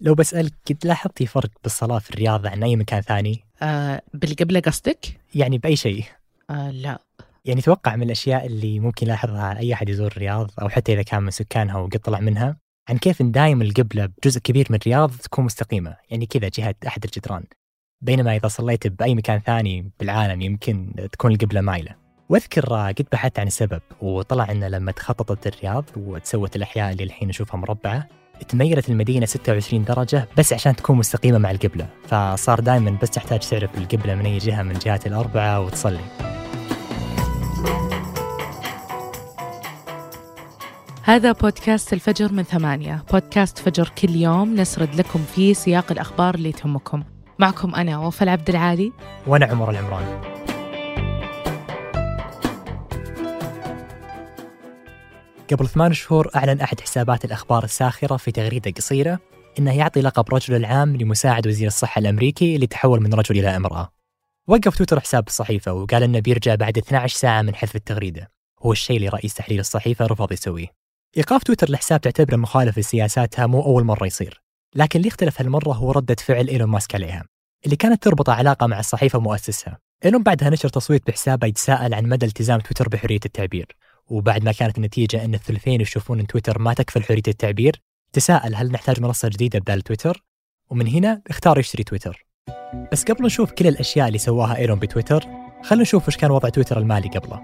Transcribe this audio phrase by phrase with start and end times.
[0.00, 4.60] لو بسألك قد لاحظتي فرق بالصلاة في الرياض عن أي مكان ثاني؟ آه باللي قبله
[4.60, 6.04] قصدك؟ يعني بأي شيء.
[6.50, 6.98] آه لا.
[7.44, 11.22] يعني توقع من الأشياء اللي ممكن يلاحظها أي أحد يزور الرياض أو حتى إذا كان
[11.22, 12.56] من سكانها وقد طلع منها
[12.88, 15.96] عن كيف إن دايم القبلة بجزء كبير من الرياض تكون مستقيمة.
[16.10, 17.44] يعني كذا جهة أحد الجدران.
[18.00, 21.94] بينما إذا صليت بأي مكان ثاني بالعالم يمكن تكون القبلة مايلة.
[22.28, 27.60] وأذكر قد بحثت عن السبب وطلع ان لما تخططت الرياض وتسوت الأحياء اللي الحين نشوفها
[27.60, 28.08] مربعة
[28.48, 31.86] تميلت المدينة 26 درجة بس عشان تكون مستقيمة مع القبلة.
[32.08, 36.00] فصار دائما بس تحتاج تعرف القبلة من أي جهة من جهات الأربعة وتصلي.
[41.02, 43.04] هذا بودكاست الفجر من ثمانية.
[43.12, 47.02] بودكاست فجر كل يوم نسرد لكم فيه سياق الأخبار اللي تهمكم.
[47.38, 48.92] معكم أنا وفاء عبد العالي.
[49.26, 50.35] وأنا عمر العمران.
[55.50, 59.18] قبل ثمان شهور أعلن أحد حسابات الأخبار الساخرة في تغريدة قصيرة
[59.58, 63.92] إنه يعطي لقب رجل العام لمساعد وزير الصحة الأمريكي اللي تحول من رجل إلى امرأة.
[64.48, 68.30] وقف تويتر حساب الصحيفة وقال إنه بيرجع بعد 12 ساعة من حذف التغريدة.
[68.62, 70.66] هو الشيء اللي رئيس تحرير الصحيفة رفض يسويه.
[71.16, 74.42] إيقاف تويتر الحساب تعتبره مخالف لسياساتها مو أول مرة يصير.
[74.74, 77.24] لكن اللي اختلف هالمرة هو ردة فعل إيلون ماسك عليها
[77.64, 79.78] اللي كانت تربط علاقة مع الصحيفة ومؤسسها.
[80.04, 83.76] إيلون بعدها نشر تصويت بحسابه يتساءل عن مدى التزام تويتر بحرية التعبير.
[84.08, 87.82] وبعد ما كانت النتيجة أن الثلثين يشوفون أن تويتر ما تكفل حرية التعبير
[88.12, 90.24] تساءل هل نحتاج منصة جديدة بدال تويتر؟
[90.70, 92.26] ومن هنا اختار يشتري تويتر.
[92.92, 95.24] بس قبل نشوف كل الأشياء اللي سواها إيلون بتويتر
[95.62, 97.40] خلينا نشوف وش كان وضع تويتر المالي قبله.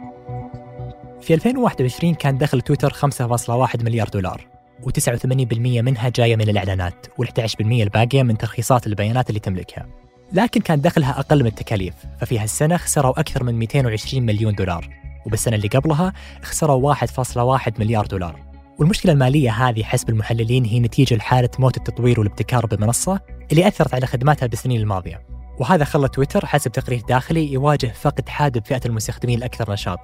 [1.21, 4.47] في 2021 كان دخل تويتر 5.1 مليار دولار
[4.83, 9.87] و89% منها جاية من الإعلانات وال11% الباقية من ترخيصات البيانات اللي تملكها.
[10.33, 14.89] لكن كان دخلها أقل من التكاليف ففي هالسنة خسروا أكثر من 220 مليون دولار.
[15.27, 18.41] وبالسنة اللي قبلها خسروا 1.1 مليار دولار.
[18.79, 23.21] والمشكلة المالية هذه حسب المحللين هي نتيجة لحالة موت التطوير والابتكار بالمنصة
[23.53, 25.27] اللي أثرت على خدماتها بالسنين الماضية.
[25.59, 29.99] وهذا خلى تويتر حسب تقرير داخلي يواجه فقد حاد بفئة المستخدمين الأكثر نشاط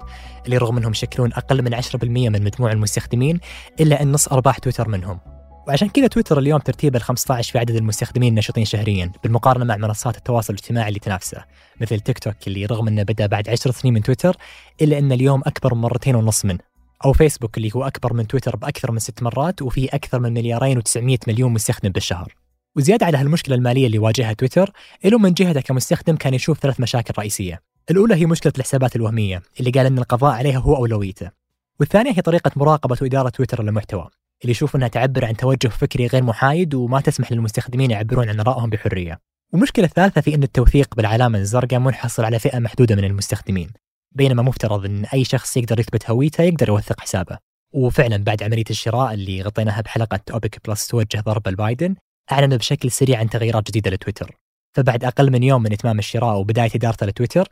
[0.45, 3.39] اللي رغم أنهم يشكلون أقل من 10% من مجموع المستخدمين
[3.79, 5.19] إلا أن نص أرباح تويتر منهم.
[5.67, 10.17] وعشان كذا تويتر اليوم ترتيب ال 15 في عدد المستخدمين النشطين شهريا بالمقارنة مع منصات
[10.17, 11.45] التواصل الاجتماعي اللي تنافسه
[11.81, 14.37] مثل تيك توك اللي رغم إنه بدأ بعد 10 سنين من تويتر
[14.81, 16.59] إلا إن اليوم أكبر مرتين ونص منه
[17.05, 20.81] أو فيسبوك اللي هو أكبر من تويتر بأكثر من ست مرات وفي أكثر من مليارين
[20.81, 22.35] و900 مليون مستخدم بالشهر.
[22.75, 24.71] وزيادة على هالمشكلة المالية اللي واجهها تويتر
[25.05, 27.61] إلو من جهته كمستخدم كان يشوف ثلاث مشاكل رئيسية.
[27.91, 31.31] الأولى هي مشكلة الحسابات الوهمية اللي قال إن القضاء عليها هو أولويته.
[31.79, 34.07] والثانية هي طريقة مراقبة وإدارة تويتر للمحتوى.
[34.41, 38.69] اللي يشوف إنها تعبر عن توجه فكري غير محايد وما تسمح للمستخدمين يعبرون عن آرائهم
[38.69, 39.19] بحرية.
[39.53, 43.69] والمشكلة الثالثة في إن التوثيق بالعلامة الزرقاء منحصر على فئة محدودة من المستخدمين،
[44.11, 47.37] بينما مفترض إن أي شخص يقدر يثبت هويته يقدر يوثق حسابه.
[47.73, 51.95] وفعلا بعد عملية الشراء اللي غطيناها بحلقة اوبك بلس توجه ضربه لبايدن،
[52.31, 54.35] اعلن بشكل سريع عن تغييرات جديدة لتويتر.
[54.75, 57.47] فبعد أقل من يوم من إتمام الشراء وبداية إدارته لتويتر،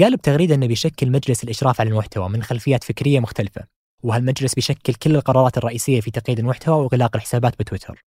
[0.00, 3.62] قال بتغريدة إنه بيشكل مجلس الإشراف على المحتوى من خلفيات فكرية مختلفة،
[4.02, 8.04] وهالمجلس بيشكل كل القرارات الرئيسية في تقييد المحتوى وإغلاق الحسابات بتويتر.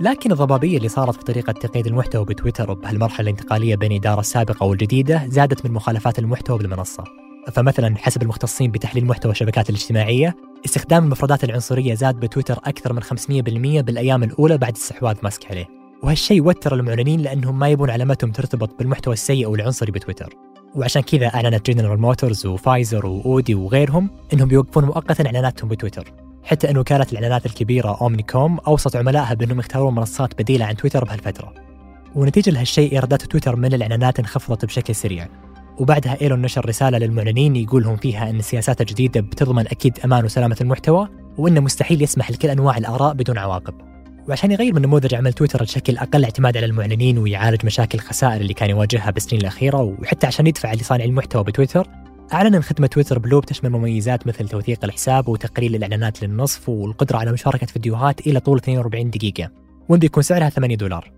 [0.00, 5.26] لكن الضبابية اللي صارت في طريقة تقييد المحتوى بتويتر بهالمرحلة الانتقالية بين الإدارة السابقة والجديدة
[5.28, 7.04] زادت من مخالفات المحتوى بالمنصة.
[7.52, 13.82] فمثلا حسب المختصين بتحليل محتوى الشبكات الاجتماعية استخدام المفردات العنصرية زاد بتويتر أكثر من 500%
[13.82, 15.66] بالأيام الأولى بعد استحواذ ماسك عليه.
[16.02, 20.34] وهالشيء وتر المعلنين لأنهم ما يبون علامتهم ترتبط بالمحتوى السيء والعنصري بتويتر.
[20.76, 26.12] وعشان كذا أعلنت جنرال موتورز وفايزر وأودي وغيرهم إنهم بيوقفون مؤقتا إعلاناتهم بتويتر.
[26.44, 31.54] حتى ان وكاله الإعلانات الكبيرة Omnicom اوصت عملائها بأنهم يختارون منصات بديلة عن تويتر بهالفترة.
[32.14, 35.28] ونتيجة لهالشيء إيرادات تويتر من الإعلانات انخفضت بشكل سريع.
[35.78, 40.56] وبعدها إيلون نشر رسالة للمعلنين يقول لهم فيها إن السياسات الجديده بتضمن أكيد أمان وسلامة
[40.60, 43.95] المحتوى وإنه مستحيل يسمح لكل أنواع الآراء بدون عواقب.
[44.28, 48.54] وعشان يغير من نموذج عمل تويتر بشكل أقل اعتماد على المعلنين ويعالج مشاكل الخسائر اللي
[48.54, 51.88] كان يواجهها بالسنين الأخيرة وحتى عشان يدفع لصانع المحتوى بتويتر
[52.32, 57.32] اعلن ان خدمة تويتر بلو بتشمل مميزات مثل توثيق الحساب وتقليل الإعلانات للنصف والقدرة على
[57.32, 59.50] مشاركة فيديوهات إلى طول 42 دقيقة
[59.88, 61.12] وين بيكون سعرها 8 دولار.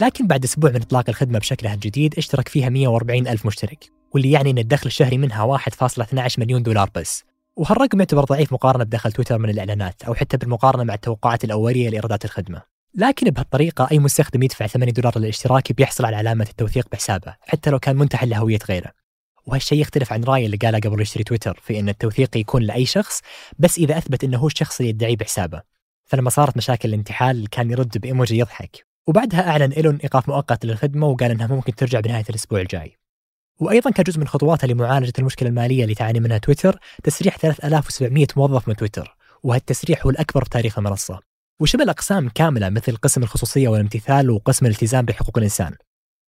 [0.00, 4.50] لكن بعد أسبوع من إطلاق الخدمة بشكلها الجديد اشترك فيها 140 ألف مشترك واللي يعني
[4.50, 7.24] إن الدخل الشهري منها 1.12 مليون دولار بس.
[7.56, 12.24] وهالرقم يعتبر ضعيف مقارنة بدخل تويتر من الإعلانات أو حتى بالمقارنة مع التوقعات الأولية لإيرادات
[12.24, 12.62] الخدمة؟
[12.94, 17.78] لكن بهالطريقة أي مستخدم يدفع 8 دولار للاشتراك بيحصل على علامة التوثيق بحسابه حتى لو
[17.78, 18.90] كان منتحل لهوية غيره.
[19.46, 23.20] وهالشيء يختلف عن رأي اللي قاله قبل يشتري تويتر في أن التوثيق يكون لأي شخص
[23.58, 25.62] بس إذا أثبت أنه هو الشخص اللي يدعيه بحسابه.
[26.04, 28.86] فلما صارت مشاكل الانتحال كان يرد بإيموجي يضحك.
[29.06, 33.01] وبعدها أعلن إيلون إيقاف مؤقت للخدمة وقال أنها ممكن ترجع بنهاية الأسبوع الجاي.
[33.60, 38.76] وأيضا كجزء من خطواته لمعالجة المشكلة المالية اللي تعاني منها تويتر تسريح 3700 موظف من
[38.76, 41.20] تويتر وهالتسريح هو الأكبر في تاريخ المنصة.
[41.60, 45.74] وشمل أقسام كاملة مثل قسم الخصوصية والامتثال وقسم الالتزام بحقوق الإنسان.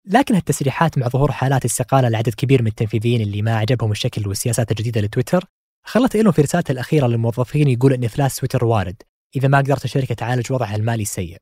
[0.06, 4.71] لكن هالتسريحات مع ظهور حالات استقالة لعدد كبير من التنفيذيين اللي ما عجبهم الشكل والسياسات
[4.71, 5.44] الجديدة لتويتر
[5.85, 9.03] خلت إيلون في رسالته الأخيرة للموظفين يقول أن إفلاس تويتر وارد
[9.37, 11.37] إذا ما قدرت الشركة تعالج وضعها المالي السيء.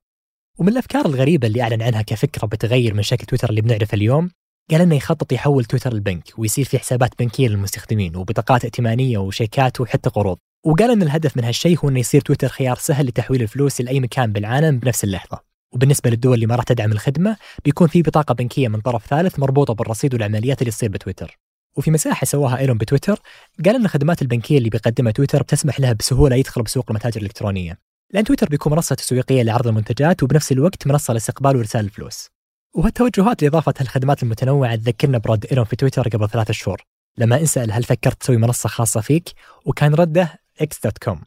[0.58, 4.30] ومن الأفكار الغريبة اللي أعلن عنها كفكرة بتغير من شكل تويتر اللي بنعرفه اليوم
[4.70, 10.10] قال إنه يخطط يحول تويتر لبنك ويصير في حسابات بنكية للمستخدمين وبطاقات ائتمانية وشيكات وحتى
[10.10, 10.38] قروض.
[10.64, 14.32] وقال إن الهدف من هالشيء هو إنه يصير تويتر خيار سهل لتحويل الفلوس لأي مكان
[14.32, 15.40] بالعالم بنفس اللحظة.
[15.72, 19.74] وبالنسبة للدول اللي ما راح تدعم الخدمة بيكون في بطاقة بنكية من طرف ثالث مربوطة
[19.74, 21.38] بالرصيد والعمليات اللي تصير بتويتر.
[21.76, 23.20] وفي مساحة سواها إيلون بتويتر
[23.64, 27.78] قال إن الخدمات البنكية اللي بيقدمها تويتر بتسمح له بسهولة يدخل بسوق المتاجر الإلكترونية.
[28.10, 32.28] لأن تويتر بيكون منصة تسويقية لعرض المنتجات وبنفس الوقت منصة لاستقبال وارسال الفلوس.
[32.74, 36.82] وهالتوجهات لإضافة هالخدمات المتنوعة تذكرنا برد إيلون في تويتر قبل ثلاثة شهور.
[37.18, 39.32] لما انسأل هل فكرت تسوي منصة خاصة فيك
[39.64, 41.18] وكان رده x.com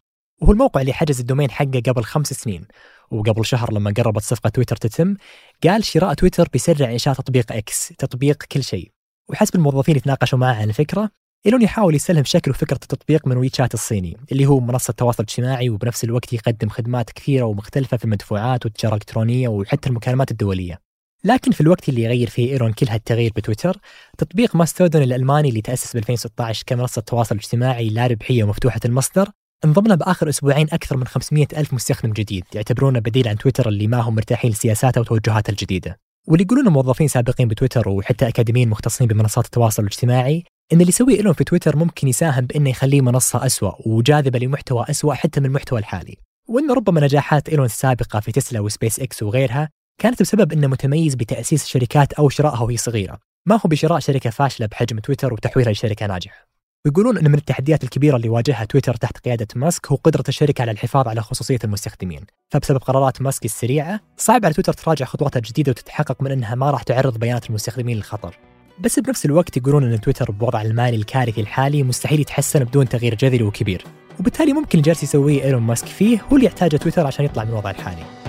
[0.42, 2.68] وهو الموقع اللي حجز ال domain حقه قبل خمس سنين.
[3.12, 5.16] وقبل شهر لما قربت صفقة تويتر تتم
[5.64, 8.92] قال شراء تويتر بيسرع إنشاء تطبيق إكس تطبيق كل شيء.
[9.30, 11.10] وحسب الموظفين يتناقشوا معه عن الفكرة
[11.46, 16.04] إيلون يحاول يستلهم شكل وفكرة التطبيق من ويتشات الصيني اللي هو منصة تواصل اجتماعي وبنفس
[16.04, 20.85] الوقت يقدم خدمات كثيرة ومختلفة في المدفوعات والتجارة الإلكترونية وحتى المكالمات الدولية.
[21.26, 23.78] لكن في الوقت اللي يغير فيه إيلون كل هالتغيير بتويتر
[24.18, 29.30] تطبيق ماستودون الألماني اللي تأسس ب 2016 كمنصه تواصل اجتماعي لا ربحية ومفتوحة المصدر
[29.66, 33.88] انضم له بآخر أسبوعين أكثر من 500 ألف مستخدم جديد يعتبرونه بديل عن تويتر اللي
[33.88, 36.00] ما هم مرتاحين لسياساته وتوجهاته الجديدة.
[36.28, 40.44] واللي يقولون موظفين سابقين بتويتر وحتى أكاديميين مختصين بمنصات التواصل الاجتماعي
[40.74, 45.14] إن اللي يسويه ايلون في تويتر ممكن يساهم بإنه يخليه منصة اسوء وجاذبة لمحتوى اسوء
[45.14, 46.18] حتى من المحتوى الحالي.
[46.48, 51.66] وإن ربما نجاحات ايلون السابقة في تسلا وسبيس إكس وغيرها كانت بسبب إنه متميز بتأسيس
[51.66, 56.48] شركات أو شرائها وهي صغيرة، ما هو بشراء شركة فاشلة بحجم تويتر وتحويلها لشركة ناجحة.
[56.86, 60.72] ويقولون إن من التحديات الكبيرة اللي واجهها تويتر تحت قيادة ماسك هو قدرة الشركة على
[60.72, 66.22] الحفاظ على خصوصية المستخدمين، فبسبب قرارات ماسك السريعة صعب على تويتر تراجع خطواتها الجديدة وتتحقق
[66.22, 68.38] من إنها ما راح تعرض بيانات المستخدمين للخطر.
[68.80, 73.44] بس بنفس الوقت يقولون إن تويتر بوضع المالي الكارثي الحالي مستحيل يتحسن بدون تغيير جذري
[73.44, 73.86] وكبير،
[74.20, 77.50] وبالتالي ممكن اللي جالس يسويه إيلون ماسك فيه هو اللي يحتاجه تويتر عشان يطلع من
[77.50, 78.25] الوضع الحالي.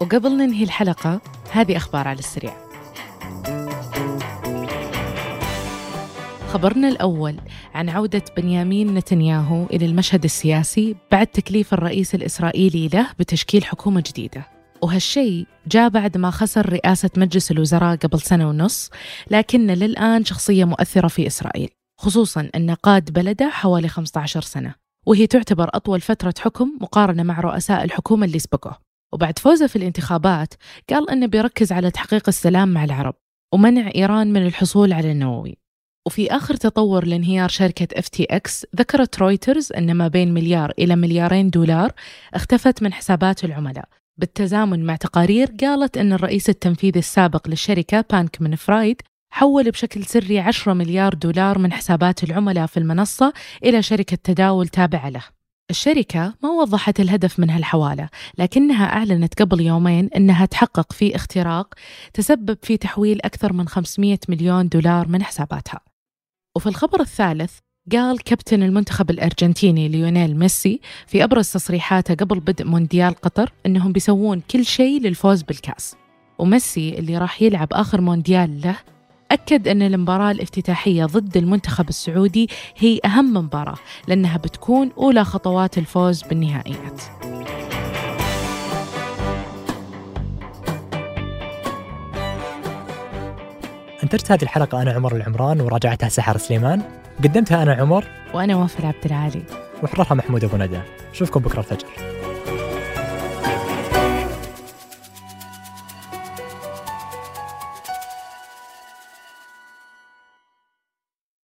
[0.00, 1.20] وقبل ننهي الحلقة
[1.50, 2.54] هذه أخبار على السريع.
[6.48, 7.36] خبرنا الأول
[7.74, 14.46] عن عودة بنيامين نتنياهو إلى المشهد السياسي بعد تكليف الرئيس الإسرائيلي له بتشكيل حكومة جديدة.
[14.82, 18.90] وهالشيء جاء بعد ما خسر رئاسة مجلس الوزراء قبل سنة ونص
[19.30, 21.68] لكنه للآن شخصية مؤثرة في إسرائيل
[21.98, 24.74] خصوصا أنه قاد بلده حوالي 15 سنة.
[25.06, 28.85] وهي تعتبر أطول فترة حكم مقارنة مع رؤساء الحكومة اللي سبقوه.
[29.12, 30.54] وبعد فوزه في الانتخابات
[30.90, 33.14] قال أنه بيركز على تحقيق السلام مع العرب
[33.54, 35.58] ومنع إيران من الحصول على النووي.
[36.06, 41.92] وفي آخر تطور لانهيار شركة FTX ذكرت رويترز أن ما بين مليار إلى مليارين دولار
[42.34, 43.88] اختفت من حسابات العملاء.
[44.18, 49.02] بالتزامن مع تقارير قالت أن الرئيس التنفيذي السابق للشركة بانكمان فرايد
[49.32, 53.32] حول بشكل سري 10 مليار دولار من حسابات العملاء في المنصة
[53.64, 55.35] إلى شركة تداول تابعة له.
[55.70, 58.08] الشركة ما وضحت الهدف من هالحوالة
[58.38, 61.74] لكنها أعلنت قبل يومين أنها تحقق في اختراق
[62.14, 65.80] تسبب في تحويل أكثر من 500 مليون دولار من حساباتها.
[66.56, 67.52] وفي الخبر الثالث
[67.92, 74.42] قال كابتن المنتخب الأرجنتيني ليونيل ميسي في أبرز تصريحاته قبل بدء مونديال قطر أنهم بيسوون
[74.50, 75.96] كل شيء للفوز بالكأس.
[76.38, 78.76] وميسي اللي راح يلعب آخر مونديال له
[79.32, 83.76] أكد أن المباراة الافتتاحية ضد المنتخب السعودي هي أهم مباراة
[84.08, 87.02] لأنها بتكون أولى خطوات الفوز بالنهائيات.
[94.02, 96.82] أنتجت هذه الحلقة أنا عمر العمران وراجعتها سحر سليمان.
[97.24, 98.04] قدمتها أنا عمر.
[98.34, 99.42] وأنا وفاء عبد العالي.
[99.82, 100.80] وحررها محمود أبو ندى.
[101.12, 101.86] أشوفكم بكرة الفجر.